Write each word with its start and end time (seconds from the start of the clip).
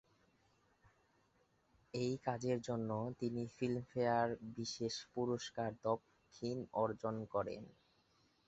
এই 1.93 2.13
কাজের 2.25 2.59
জন্য 2.61 2.89
তিনি 3.19 3.41
ফিল্মফেয়ার 3.55 4.27
বিশেষ 4.55 4.93
পুরস্কার 5.13 5.69
দক্ষিণ 5.83 6.57
অর্জন 6.81 7.15
করেন। 7.33 7.63